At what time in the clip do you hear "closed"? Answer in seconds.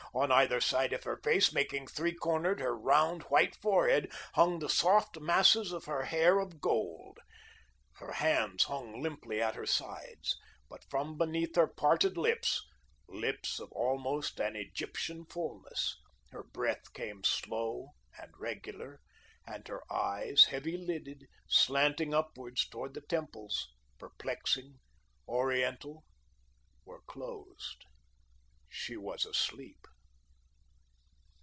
27.07-27.85